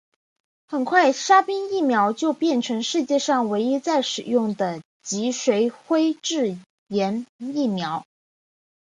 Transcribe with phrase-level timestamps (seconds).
[0.65, 8.03] 很快沙宾疫苗就变成世界上唯一在使用的脊髓灰质炎疫苗。